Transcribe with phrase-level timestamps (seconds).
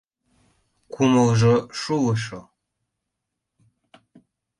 [0.93, 2.39] Кумылжо шулышо